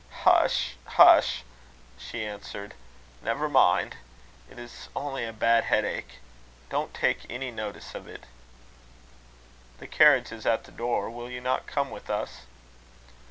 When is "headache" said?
5.65-6.13